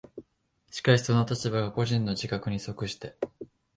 [0.71, 3.19] しかしその立場が個人の自覚に即して